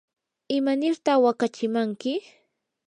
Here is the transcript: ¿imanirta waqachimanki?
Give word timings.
¿imanirta 0.57 1.11
waqachimanki? 1.23 2.13